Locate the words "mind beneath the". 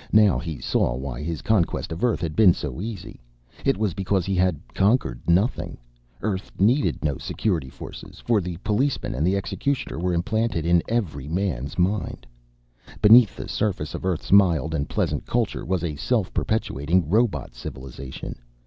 11.78-13.48